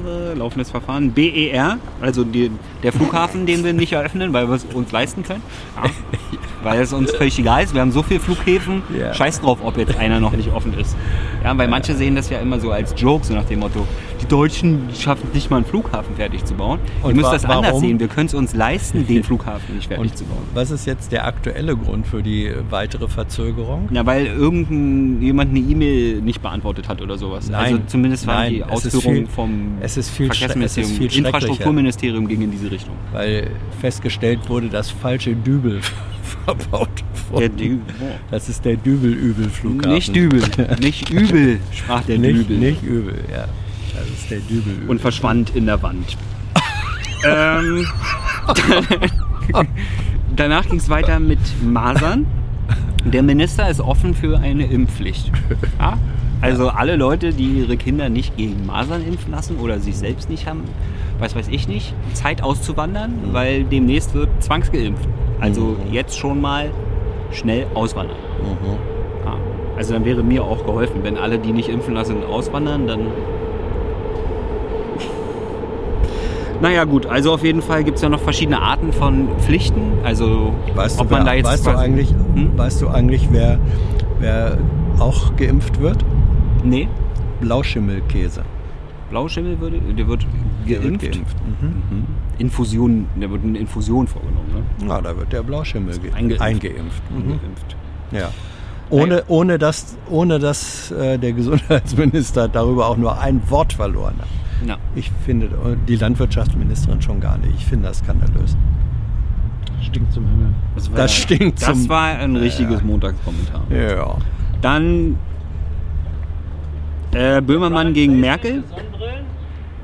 Äh, 0.08 0.34
laufendes 0.34 0.72
Verfahren. 0.72 1.12
BER, 1.12 1.78
also 2.02 2.24
die, 2.24 2.50
der 2.82 2.92
Flughafen, 2.92 3.46
den 3.46 3.64
wir 3.64 3.74
nicht 3.74 3.94
eröffnen, 3.94 4.34
weil 4.34 4.48
wir 4.48 4.56
es 4.56 4.66
uns 4.66 4.92
leisten 4.92 5.22
können. 5.22 5.44
Ja. 5.84 5.92
Weil 6.66 6.82
es 6.82 6.92
uns 6.94 7.12
völlig 7.12 7.38
egal 7.40 7.64
ist. 7.64 7.74
Wir 7.74 7.82
haben 7.82 7.92
so 7.92 8.04
viele 8.04 8.20
Flughäfen. 8.20 8.82
Ja. 8.98 9.14
Scheiß 9.14 9.42
drauf, 9.42 9.60
ob 9.64 9.78
jetzt 9.78 9.98
einer 9.98 10.20
noch 10.20 10.34
nicht 10.34 10.52
offen 10.52 10.78
ist. 10.78 10.96
Ja, 11.44 11.58
weil 11.58 11.68
manche 11.68 11.96
sehen 11.96 12.16
das 12.16 12.30
ja 12.30 12.40
immer 12.40 12.60
so 12.60 12.72
als 12.72 12.94
Joke, 12.98 13.26
so 13.26 13.34
nach 13.34 13.46
dem 13.46 13.60
Motto, 13.60 13.86
die 14.22 14.26
Deutschen 14.28 14.90
schaffen 15.00 15.30
nicht 15.34 15.50
mal 15.52 15.58
einen 15.58 15.66
Flughafen 15.66 16.16
fertig 16.16 16.44
zu 16.44 16.56
bauen. 16.56 16.80
Ihr 17.02 17.06
Und 17.10 17.16
müsst 17.18 17.28
wa- 17.28 17.34
das 17.34 17.46
anders 17.46 17.66
warum? 17.68 17.82
sehen. 17.82 18.00
Wir 18.00 18.08
können 18.08 18.26
es 18.28 18.34
uns 18.34 18.56
leisten, 18.56 19.06
den 19.06 19.24
Flughafen 19.26 19.76
nicht 19.76 19.88
fertig 19.88 20.12
Und 20.12 20.18
zu 20.18 20.24
bauen. 20.26 20.40
was 20.54 20.72
ist 20.72 20.86
jetzt 20.88 21.12
der 21.12 21.26
aktuelle 21.28 21.76
Grund 21.78 22.08
für 22.08 22.24
die 22.24 22.52
weitere 22.70 23.08
Verzögerung? 23.08 23.88
Ja, 23.92 24.06
weil 24.06 24.26
irgendein 24.26 25.22
jemand 25.22 25.52
eine 25.52 25.60
E-Mail 25.60 26.22
nicht 26.22 26.42
beantwortet 26.42 26.88
hat 26.90 27.02
oder 27.02 27.18
sowas. 27.18 27.50
Nein, 27.50 27.74
also 27.74 27.80
zumindest 27.88 28.26
waren 28.26 28.38
nein, 28.38 28.54
die 28.54 28.64
Ausführungen 28.64 29.18
viel- 29.18 29.28
vom 29.28 29.72
es 29.82 29.98
ist 29.98 30.10
viel 30.10 30.28
Verkehrsministerium, 30.28 30.92
es 30.94 31.00
ist 31.00 31.14
viel. 31.14 31.26
Infrastrukturministerium 31.26 32.28
ging 32.28 32.42
in 32.42 32.52
diese 32.52 32.72
Richtung. 32.72 32.96
Weil 33.12 33.52
festgestellt 33.82 34.40
wurde, 34.50 34.68
dass 34.70 34.90
falsche 34.90 35.36
Dübel 35.36 35.82
verbaut 36.46 36.90
Dü 37.60 37.78
das 38.32 38.50
ist 38.50 38.64
der 38.66 38.76
Dübel-Übel-Flughafen. 38.76 39.94
nicht 39.94 40.16
Dübel, 40.16 40.42
nicht 40.80 41.10
übel, 41.10 41.60
sprach 41.72 42.04
der 42.04 42.18
Nicht, 42.20 42.50
Dübel. 42.50 42.58
nicht 42.58 42.84
übel, 42.84 43.16
ja. 43.32 43.46
Das 43.94 44.08
ist 44.10 44.30
der 44.30 44.40
Dübel-Übel. 44.40 44.90
und 44.90 45.02
verschwand 45.02 45.56
in 45.56 45.66
der 45.66 45.82
Wand. 45.82 46.18
ähm, 47.26 47.86
danach 50.36 50.68
ging 50.68 50.78
es 50.80 50.90
weiter 50.90 51.20
mit 51.20 51.40
Masern. 51.64 52.26
Der 53.06 53.22
Minister 53.22 53.70
ist 53.70 53.82
offen 53.82 54.16
für 54.16 54.40
eine 54.40 54.66
Impfpflicht. 54.66 55.32
Ja? 55.80 55.98
Also 56.42 56.70
alle 56.70 56.96
Leute, 56.96 57.32
die 57.34 57.62
ihre 57.62 57.78
Kinder 57.78 58.10
nicht 58.10 58.36
gegen 58.38 58.66
Masern 58.66 59.06
impfen 59.06 59.32
lassen 59.32 59.58
oder 59.58 59.80
sich 59.80 59.96
selbst 59.98 60.30
nicht 60.30 60.48
haben, 60.48 60.64
was 61.18 61.36
weiß 61.36 61.48
ich 61.48 61.68
nicht, 61.68 61.94
Zeit 62.14 62.44
auszuwandern, 62.44 63.14
weil 63.32 63.64
demnächst 63.64 64.14
wird 64.14 64.30
zwangsgeimpft. 64.44 65.08
Also 65.40 65.78
jetzt 65.92 66.18
schon 66.18 66.42
mal 66.42 66.72
schnell 67.32 67.68
auswandern. 67.74 68.18
Ja. 69.26 69.38
Also 69.78 69.94
dann 69.94 70.06
wäre 70.06 70.24
mir 70.24 70.44
auch 70.44 70.66
geholfen, 70.66 71.02
wenn 71.04 71.18
alle, 71.18 71.40
die 71.40 71.52
nicht 71.52 71.70
impfen 71.70 71.94
lassen, 71.94 72.24
auswandern, 72.24 72.88
dann 72.88 73.08
Naja 76.62 76.84
gut, 76.86 77.06
also 77.06 77.34
auf 77.34 77.44
jeden 77.44 77.62
Fall 77.62 77.84
gibt 77.84 77.98
es 77.98 78.02
ja 78.04 78.10
noch 78.10 78.22
verschiedene 78.22 78.62
Arten 78.62 78.94
von 78.94 79.28
Pflichten. 79.40 79.82
Also 80.04 80.54
Weißt, 80.74 80.98
du, 80.98 81.04
ob 81.04 81.12
man 81.12 81.22
wer, 81.22 81.26
da 81.26 81.34
jetzt 81.34 81.46
weißt, 81.46 81.66
du 81.68 81.72
eigentlich, 81.78 82.10
Hm? 82.34 82.58
weißt 82.58 82.82
du 82.82 82.88
eigentlich, 82.90 83.28
wer, 83.32 83.60
wer 84.20 84.58
auch 85.00 85.36
geimpft 85.36 85.80
wird? 85.82 85.98
Nee, 86.64 86.88
Blauschimmelkäse. 87.42 88.44
Blauschimmel 89.10 89.60
würde, 89.60 89.80
der 89.80 90.08
wird 90.08 90.26
Der 90.68 90.80
geimpft. 90.80 91.02
wird 91.04 91.14
geimpft. 91.14 91.38
Mhm. 91.62 92.06
Infusion, 92.40 93.06
der 93.16 93.30
wird 93.30 93.44
eine 93.44 93.60
Infusion 93.60 94.08
vorgenommen, 94.08 94.66
ne? 94.80 94.88
Ja, 94.90 95.00
da 95.00 95.16
wird 95.16 95.32
der 95.32 95.44
Blauschimmel 95.44 95.98
ge 96.00 96.12
Eingeimpft. 96.12 96.42
eingeimpft. 96.42 97.04
Mhm. 97.12 97.28
Geimpft. 97.40 97.76
Ja. 98.12 98.30
Ohne, 98.90 99.24
ohne, 99.28 99.58
dass, 99.60 99.98
ohne 100.10 100.40
dass 100.40 100.92
äh, 100.92 101.18
der 101.20 101.34
Gesundheitsminister 101.34 102.48
darüber 102.48 102.88
auch 102.88 102.98
nur 102.98 103.20
ein 103.20 103.42
Wort 103.50 103.74
verloren 103.74 104.16
hat. 104.20 104.28
Ja. 104.66 104.78
Ich 104.96 105.12
finde, 105.26 105.50
die 105.88 105.96
Landwirtschaftsministerin 105.96 107.02
schon 107.02 107.20
gar 107.20 107.38
nicht. 107.38 107.54
Ich 107.58 107.66
finde 107.66 107.88
das 107.90 108.00
skandalös. 108.00 108.56
Stinkt 109.82 110.14
zum 110.14 110.26
Himmel. 110.28 110.54
Das, 110.76 110.92
Das 110.92 111.14
stinkt 111.14 111.62
Das 111.62 111.70
zum- 111.70 111.90
war 111.90 112.06
ein 112.18 112.36
richtiges 112.36 112.80
Ja. 112.80 112.86
Montagskommentar. 112.86 113.62
Ja. 113.70 114.18
Dann 114.62 115.18
äh, 117.14 117.42
Böhmermann 117.42 117.94
gegen 117.94 118.20
Merkel. 118.20 118.64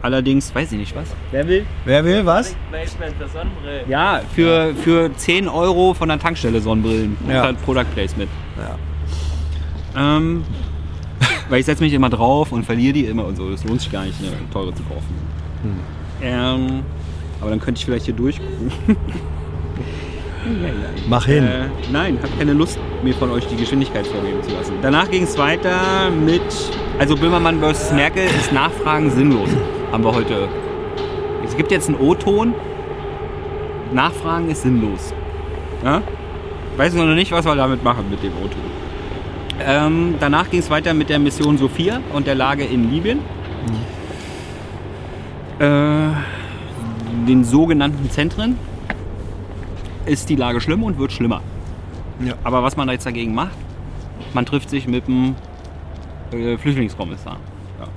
Allerdings, 0.01 0.53
weiß 0.55 0.71
ich 0.71 0.79
nicht 0.79 0.95
was. 0.95 1.13
Wer 1.29 1.47
will? 1.47 1.65
Wer 1.85 2.03
will 2.03 2.25
was? 2.25 2.55
Placement 2.71 3.13
für 3.17 3.27
Sonnenbrillen. 3.27 3.87
Ja, 3.87 4.21
für, 4.33 4.73
für 4.73 5.15
10 5.15 5.47
Euro 5.47 5.93
von 5.93 6.09
der 6.09 6.17
Tankstelle 6.17 6.59
Sonnenbrillen. 6.59 7.15
Ja. 7.27 7.45
Ja. 7.45 7.53
Product 7.63 7.85
Placement. 7.93 8.29
Ja. 8.57 10.17
Ähm, 10.17 10.43
weil 11.51 11.59
ich 11.59 11.65
setze 11.65 11.83
mich 11.83 11.91
immer 11.93 12.09
drauf 12.09 12.53
und 12.53 12.65
verliere 12.65 12.93
die 12.93 13.05
immer 13.05 13.25
und 13.25 13.35
so. 13.35 13.49
Das 13.51 13.63
lohnt 13.65 13.81
sich 13.81 13.91
gar 13.91 14.05
nicht, 14.05 14.17
eine 14.19 14.31
teure 14.51 14.73
zu 14.73 14.83
kaufen. 14.83 15.13
Ähm, 16.23 16.79
aber 17.41 17.49
dann 17.49 17.59
könnte 17.59 17.79
ich 17.79 17.85
vielleicht 17.85 18.05
hier 18.05 18.13
durchgucken. 18.13 18.71
Mach 21.09 21.25
hin. 21.25 21.43
Äh, 21.43 21.65
nein, 21.91 22.17
habe 22.23 22.31
keine 22.37 22.53
Lust, 22.53 22.79
mir 23.03 23.13
von 23.13 23.31
euch 23.31 23.45
die 23.47 23.57
Geschwindigkeit 23.57 24.07
vorgeben 24.07 24.41
zu 24.41 24.51
lassen. 24.51 24.75
Danach 24.81 25.11
ging 25.11 25.23
es 25.23 25.37
weiter 25.37 26.09
mit, 26.09 26.41
also 26.97 27.15
Böhmermann 27.15 27.59
versus 27.59 27.91
Merkel 27.91 28.25
ist 28.25 28.53
Nachfragen 28.53 29.11
sinnlos. 29.11 29.49
Haben 29.91 30.05
wir 30.05 30.15
heute. 30.15 30.47
Es 31.45 31.57
gibt 31.57 31.69
jetzt 31.71 31.89
einen 31.89 31.99
O-Ton. 31.99 32.53
Nachfragen 33.91 34.49
ist 34.49 34.61
sinnlos. 34.61 35.13
Ja? 35.83 36.01
Weiß 36.77 36.93
noch 36.93 37.05
nicht, 37.07 37.33
was 37.33 37.45
wir 37.45 37.55
damit 37.55 37.83
machen 37.83 38.05
mit 38.09 38.23
dem 38.23 38.31
O-Ton. 38.31 38.80
Ähm, 39.65 40.15
danach 40.19 40.49
ging 40.49 40.59
es 40.59 40.69
weiter 40.69 40.93
mit 40.93 41.09
der 41.09 41.19
Mission 41.19 41.57
Sophia 41.57 41.99
und 42.13 42.27
der 42.27 42.35
Lage 42.35 42.63
in 42.63 42.91
Libyen. 42.91 43.19
Äh, 45.59 46.09
den 47.27 47.43
sogenannten 47.43 48.09
Zentren 48.09 48.57
ist 50.05 50.29
die 50.29 50.35
Lage 50.35 50.59
schlimm 50.61 50.83
und 50.83 50.97
wird 50.97 51.11
schlimmer. 51.11 51.41
Ja. 52.25 52.33
Aber 52.43 52.63
was 52.63 52.75
man 52.77 52.87
da 52.87 52.93
jetzt 52.93 53.05
dagegen 53.05 53.33
macht, 53.35 53.51
man 54.33 54.45
trifft 54.45 54.69
sich 54.69 54.87
mit 54.87 55.07
dem 55.07 55.35
äh, 56.31 56.57
Flüchtlingskommissar. 56.57 57.37
Ja. 57.79 57.87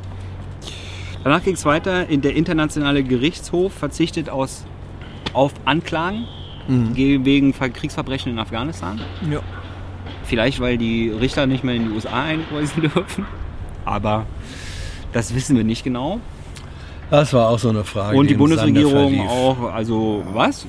Danach 1.23 1.43
ging 1.43 1.55
es 1.55 1.65
weiter. 1.65 2.09
In 2.09 2.21
der 2.21 2.35
internationale 2.37 3.03
Gerichtshof 3.03 3.73
verzichtet 3.73 4.29
aus, 4.29 4.67
auf 5.33 5.53
Anklagen 5.65 6.27
ge- 6.95 7.25
wegen 7.25 7.53
Ver- 7.55 7.71
Kriegsverbrechen 7.71 8.33
in 8.33 8.39
Afghanistan. 8.39 9.01
Ja. 9.31 9.41
Vielleicht, 10.25 10.61
weil 10.61 10.79
die 10.79 11.11
Richter 11.11 11.47
nicht 11.47 11.65
mehr 11.65 11.75
in 11.75 11.89
die 11.89 11.95
USA 11.95 12.23
einreisen 12.25 12.83
dürfen. 12.95 13.27
Aber 13.85 14.27
das 15.13 15.35
wissen 15.35 15.57
wir 15.57 15.65
nicht 15.65 15.85
genau. 15.85 16.21
Das 17.11 17.33
war 17.33 17.49
auch 17.49 17.59
so 17.59 17.69
eine 17.69 17.85
Frage. 17.85 18.17
Und 18.17 18.29
die 18.29 18.35
Bundesregierung 18.35 19.29
auch, 19.29 19.73
also 19.73 20.25
was? 20.33 20.67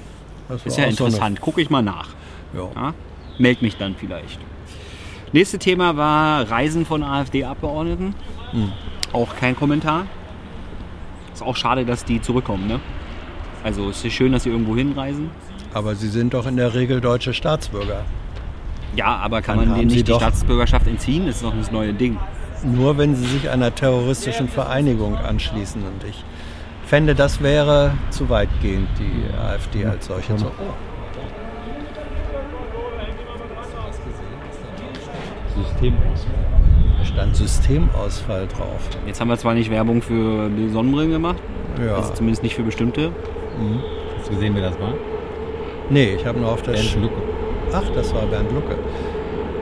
Das 0.50 0.66
Ist 0.66 0.78
ja 0.78 0.86
auch 0.86 0.92
so 0.92 1.06
interessant. 1.06 1.42
Gucke 1.42 1.62
ich 1.62 1.70
mal 1.70 1.82
nach. 1.82 2.10
ja. 2.54 2.70
Ja? 2.76 2.94
Meld 3.38 3.62
mich 3.62 3.76
dann 3.78 3.96
vielleicht. 4.00 4.40
Nächste 5.34 5.60
Thema 5.60 5.98
war 5.98 6.50
Reisen 6.50 6.86
von 6.86 7.04
AfD-Abgeordneten. 7.04 8.16
Hm. 8.52 8.72
Auch 9.12 9.36
kein 9.36 9.56
Kommentar. 9.56 10.06
Ist 11.34 11.44
auch 11.44 11.58
schade, 11.58 11.86
dass 11.86 12.06
die 12.06 12.22
zurückkommen, 12.22 12.68
ne? 12.68 12.80
Also 13.64 13.90
es 13.90 14.06
ist 14.06 14.14
schön, 14.14 14.32
dass 14.32 14.44
sie 14.44 14.50
irgendwo 14.52 14.76
hinreisen. 14.76 15.32
Aber 15.74 15.96
sie 15.96 16.08
sind 16.08 16.34
doch 16.34 16.46
in 16.46 16.56
der 16.56 16.74
Regel 16.74 17.02
deutsche 17.02 17.34
Staatsbürger. 17.34 18.06
Ja, 18.96 19.18
aber 19.18 19.42
kann 19.42 19.58
man 19.58 19.76
denen 19.76 19.88
nicht 19.88 20.08
die 20.08 20.14
Staatsbürgerschaft 20.14 20.88
entziehen? 20.88 21.26
Das 21.28 21.36
ist 21.38 21.44
doch 21.44 21.54
das 21.56 21.72
neue 21.72 21.94
Ding. 21.94 22.18
Nur 22.64 22.98
wenn 22.98 23.16
sie 23.16 23.26
sich 23.26 23.50
einer 23.50 23.74
terroristischen 23.76 24.48
Vereinigung 24.48 25.18
anschließen. 25.18 25.82
Und 25.84 26.04
ich 26.08 26.24
fände, 26.86 27.14
das 27.16 27.42
wäre 27.42 27.92
zu 28.10 28.30
weitgehend, 28.30 28.88
die 29.00 29.34
AfD 29.38 29.86
als 29.86 30.06
solche 30.08 30.36
zu. 30.38 30.46
System 35.56 35.94
aus. 36.14 36.26
Da 37.00 37.06
stand 37.06 37.36
Systemausfall 37.36 38.48
drauf. 38.48 38.90
Jetzt 39.06 39.22
haben 39.22 39.30
wir 39.30 39.38
zwar 39.38 39.54
nicht 39.54 39.70
Werbung 39.70 40.02
für 40.02 40.50
die 40.50 40.70
Sonnenbrillen 40.70 41.12
gemacht, 41.12 41.38
Ja. 41.86 41.96
also 41.96 42.14
zumindest 42.14 42.44
nicht 42.44 42.56
für 42.56 42.64
bestimmte. 42.64 43.12
Hast 44.18 44.30
du 44.30 44.34
gesehen, 44.34 44.54
wer 44.56 44.70
das 44.70 44.80
war? 44.80 44.94
Nee, 45.90 46.16
ich 46.16 46.26
habe 46.26 46.40
nur 46.40 46.52
auf 46.52 46.62
das. 46.64 46.76
Bernd 46.76 47.04
Lucke. 47.04 47.22
Ach, 47.74 47.84
das 47.94 48.14
war 48.14 48.24
Bernd 48.24 48.52
Lucke. 48.52 48.76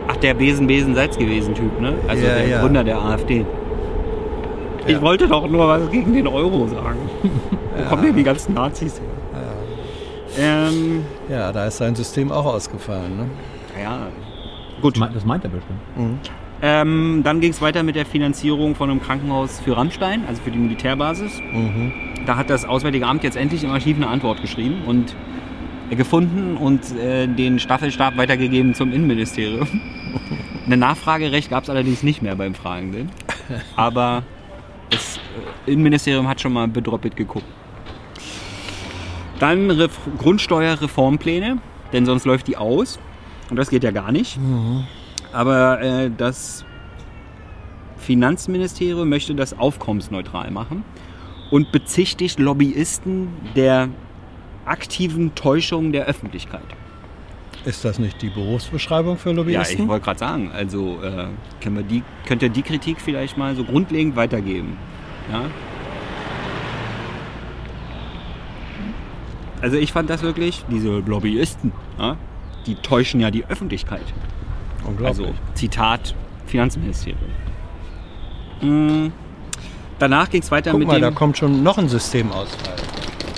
Ach, 0.07 0.15
der 0.17 0.33
Besen, 0.33 0.67
Besen, 0.67 0.95
Salz 0.95 1.17
gewesen 1.17 1.55
Typ, 1.55 1.79
ne? 1.79 1.93
Also 2.07 2.25
Ja, 2.25 2.35
der 2.35 2.47
ja. 2.47 2.61
Gründer 2.61 2.83
der 2.83 3.01
AfD. 3.01 3.45
Ich 4.85 5.01
wollte 5.01 5.27
doch 5.27 5.47
nur 5.47 5.67
was 5.67 5.89
gegen 5.91 6.13
den 6.13 6.27
Euro 6.27 6.67
sagen. 6.67 6.99
Wo 7.77 7.83
kommen 7.89 8.03
denn 8.03 8.15
die 8.17 8.23
ganzen 8.23 8.53
Nazis 8.53 8.99
her? 8.99 9.07
Ähm, 10.37 11.05
Ja, 11.29 11.51
da 11.51 11.67
ist 11.67 11.77
sein 11.77 11.95
System 11.95 12.31
auch 12.31 12.45
ausgefallen. 12.45 13.17
Ne? 13.17 13.25
ja, 13.81 14.07
gut. 14.81 14.99
Das 15.13 15.25
meint 15.25 15.43
er 15.43 15.51
bestimmt. 15.51 15.79
Ähm, 16.61 17.21
dann 17.23 17.39
ging 17.41 17.51
es 17.51 17.61
weiter 17.61 17.83
mit 17.83 17.95
der 17.95 18.05
Finanzierung 18.05 18.73
von 18.75 18.89
einem 18.89 19.01
Krankenhaus 19.01 19.59
für 19.59 19.75
Rammstein, 19.75 20.23
also 20.27 20.41
für 20.41 20.51
die 20.51 20.57
Militärbasis. 20.59 21.39
Mhm. 21.51 21.91
Da 22.25 22.37
hat 22.37 22.49
das 22.49 22.63
Auswärtige 22.65 23.05
Amt 23.05 23.23
jetzt 23.23 23.35
endlich 23.35 23.63
im 23.63 23.71
Archiv 23.71 23.97
eine 23.97 24.07
Antwort 24.07 24.41
geschrieben 24.41 24.81
und 24.87 25.13
gefunden 25.95 26.57
und 26.57 26.95
äh, 26.97 27.27
den 27.27 27.59
Staffelstab 27.59 28.17
weitergegeben 28.17 28.73
zum 28.73 28.91
Innenministerium. 28.91 29.67
Eine 30.65 30.77
Nachfragerecht 30.77 31.49
gab 31.49 31.63
es 31.63 31.69
allerdings 31.69 32.03
nicht 32.03 32.21
mehr 32.21 32.35
beim 32.35 32.55
Fragenden. 32.55 33.09
Aber 33.75 34.23
das 34.89 35.17
äh, 35.67 35.71
Innenministerium 35.71 36.27
hat 36.27 36.41
schon 36.41 36.53
mal 36.53 36.67
bedroppelt 36.67 37.15
geguckt. 37.15 37.45
Dann 39.39 39.69
Ref 39.71 39.97
Grundsteuerreformpläne, 40.17 41.57
denn 41.91 42.05
sonst 42.05 42.25
läuft 42.25 42.47
die 42.47 42.55
aus. 42.55 42.99
Und 43.49 43.57
das 43.57 43.69
geht 43.69 43.83
ja 43.83 43.91
gar 43.91 44.11
nicht. 44.11 44.39
Aber 45.33 45.81
äh, 45.81 46.11
das 46.15 46.63
Finanzministerium 47.97 49.09
möchte 49.09 49.35
das 49.35 49.57
aufkommensneutral 49.57 50.51
machen 50.51 50.83
und 51.51 51.71
bezichtigt 51.71 52.39
Lobbyisten 52.39 53.29
der 53.55 53.89
aktiven 54.65 55.35
Täuschung 55.35 55.91
der 55.91 56.05
Öffentlichkeit. 56.05 56.63
Ist 57.65 57.85
das 57.85 57.97
nicht 57.97 58.21
die 58.21 58.29
Berufsbeschreibung 58.29 59.17
für 59.17 59.29
Ja, 59.29 59.35
Lobbyisten? 59.37 59.83
ich 59.83 59.87
wollte 59.87 60.05
gerade 60.05 60.19
sagen, 60.19 60.51
also 60.53 60.99
äh, 61.01 61.27
können 61.61 61.77
wir 61.77 61.83
die, 61.83 62.03
könnt 62.25 62.41
ihr 62.41 62.49
die 62.49 62.61
Kritik 62.61 62.99
vielleicht 62.99 63.37
mal 63.37 63.55
so 63.55 63.63
grundlegend 63.63 64.15
weitergeben. 64.15 64.77
Ja? 65.31 65.45
Also 69.61 69.77
ich 69.77 69.93
fand 69.93 70.09
das 70.09 70.23
wirklich, 70.23 70.65
diese 70.69 70.99
Lobbyisten, 70.99 71.71
ja, 71.97 72.17
die 72.65 72.75
täuschen 72.75 73.21
ja 73.21 73.31
die 73.31 73.45
Öffentlichkeit. 73.45 74.03
Unglaublich. 74.85 75.27
Also 75.27 75.33
Zitat 75.53 76.13
Finanzministerium. 76.47 77.29
Mm, 78.61 79.11
Danach 79.99 80.29
ging 80.29 80.41
es 80.41 80.51
weiter 80.51 80.71
Guck 80.71 80.79
mit 80.79 80.87
mal, 80.89 80.99
da 80.99 81.11
dem... 81.11 81.15
kommt 81.15 81.37
schon 81.37 81.63
noch 81.63 81.77
ein 81.77 81.87
Systemausfall. 81.87 82.75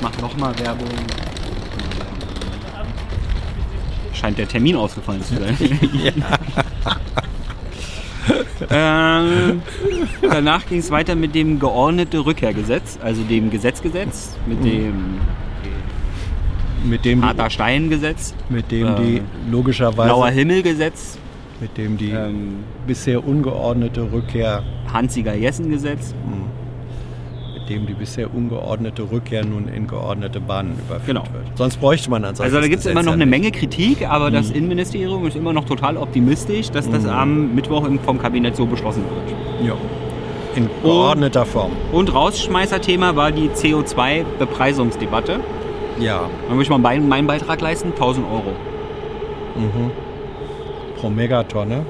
Mach 0.06 0.22
nochmal 0.22 0.54
Werbung. 0.60 0.88
Scheint 4.14 4.38
der 4.38 4.48
Termin 4.48 4.76
ausgefallen 4.76 5.24
zu 5.24 5.34
sein. 5.34 5.58
ähm, 8.70 9.64
danach 10.22 10.68
ging 10.68 10.78
es 10.78 10.92
weiter 10.92 11.16
mit 11.16 11.34
dem 11.34 11.58
geordnete 11.60 12.24
Rückkehrgesetz, 12.24 13.00
also 13.02 13.24
dem 13.24 13.50
Gesetzgesetz, 13.50 14.38
mit 14.46 14.64
dem 14.64 15.22
Mit 16.84 17.04
dem, 17.04 17.26
Harter 17.26 17.50
Steingesetz, 17.50 18.36
mit 18.48 18.70
dem 18.70 18.86
äh, 18.86 18.96
die 18.98 19.22
logischerweise 19.50 20.08
Blauer 20.08 20.30
Himmelgesetz, 20.30 21.18
mit 21.60 21.76
dem 21.80 21.98
die 21.98 22.12
ähm, 22.12 22.64
bisher 22.86 23.28
ungeordnete 23.28 24.12
Rückkehr, 24.12 24.62
Hansiger 24.94 25.34
Jessen-Gesetz. 25.34 26.14
mit 26.30 26.65
dem 27.70 27.86
die 27.88 27.94
bisher 27.94 28.34
ungeordnete 28.34 29.04
Rückkehr 29.12 29.44
nun 29.46 29.68
in 29.68 29.88
geordnete 29.88 30.40
Bahnen 30.40 30.74
überführt 30.80 31.06
Genau. 31.08 31.24
wird. 31.34 31.58
Sonst 31.58 31.78
bräuchte 31.78 32.10
man 32.10 32.24
ein 32.26 32.36
Also 32.40 32.60
da 32.62 32.68
gibt 32.68 32.80
es 32.82 32.86
immer 32.86 33.04
noch 33.04 33.14
eine 33.14 33.26
Menge 33.26 33.52
Kritik, 33.52 34.08
aber 34.10 34.32
das 34.32 34.50
Mhm. 34.50 34.56
Innenministerium 34.56 35.26
ist 35.28 35.36
immer 35.36 35.54
noch 35.54 35.66
total 35.66 35.98
optimistisch, 35.98 36.70
dass 36.72 36.90
das 36.90 37.06
am 37.06 37.56
Mittwoch 37.56 37.88
vom 38.06 38.20
Kabinett 38.20 38.56
so 38.56 38.66
beschlossen 38.66 39.04
wird. 39.04 39.68
Ja. 39.68 39.74
In 40.56 40.70
geordneter 40.84 41.46
Form. 41.46 41.72
Und 41.92 42.14
Rausschmeißerthema 42.14 43.16
war 43.16 43.32
die 43.32 43.50
CO2-Bepreisungsdebatte. 43.50 45.40
Ja. 46.00 46.30
Da 46.48 46.50
möchte 46.54 46.64
ich 46.64 46.70
mal 46.70 46.78
meinen, 46.78 47.08
meinen 47.10 47.28
Beitrag 47.28 47.60
leisten, 47.62 47.90
1000 47.94 48.26
Euro. 48.26 48.54
Pro 51.00 51.10
Megatonne. 51.10 51.86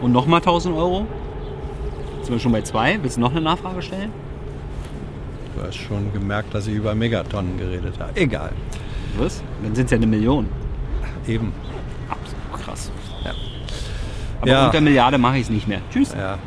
Und 0.00 0.12
nochmal 0.12 0.40
1000 0.40 0.76
Euro. 0.76 1.06
Jetzt 2.16 2.26
sind 2.26 2.34
wir 2.36 2.40
schon 2.40 2.52
bei 2.52 2.62
zwei. 2.62 2.98
Willst 3.02 3.16
du 3.16 3.20
noch 3.20 3.30
eine 3.32 3.40
Nachfrage 3.40 3.82
stellen? 3.82 4.10
Du 5.58 5.64
hast 5.66 5.76
schon 5.76 6.12
gemerkt, 6.12 6.54
dass 6.54 6.68
ich 6.68 6.74
über 6.74 6.94
Megatonnen 6.94 7.58
geredet 7.58 7.98
habe. 7.98 8.14
Egal. 8.14 8.52
Was? 9.16 9.42
Dann 9.62 9.74
sind 9.74 9.86
es 9.86 9.90
ja 9.90 9.96
eine 9.96 10.06
Million. 10.06 10.46
Eben. 11.26 11.52
Absolut 12.08 12.64
krass. 12.64 12.90
Ja. 13.24 13.32
Aber 14.40 14.48
Ja. 14.48 14.66
unter 14.66 14.80
Milliarde 14.80 15.18
mache 15.18 15.38
ich 15.38 15.42
es 15.44 15.50
nicht 15.50 15.66
mehr. 15.66 15.80
Tschüss. 15.90 16.12
Ja. 16.14 16.38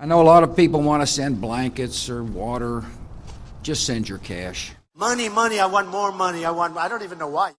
I 0.00 0.04
know 0.04 0.20
a 0.20 0.22
lot 0.22 0.46
of 0.46 0.54
people 0.54 0.80
want 0.84 1.02
to 1.02 1.06
send 1.06 1.40
blankets 1.40 2.10
or 2.10 2.22
water. 2.34 2.82
Just 3.62 3.86
send 3.86 4.10
your 4.10 4.18
cash. 4.18 4.74
Money, 4.94 5.30
money, 5.30 5.56
I 5.56 5.64
want 5.72 5.90
more 5.90 6.12
money. 6.12 6.44
I 6.44 6.50
want, 6.50 6.76
I 6.76 6.86
don't 6.88 7.02
even 7.02 7.16
know 7.18 7.28
why. 7.32 7.52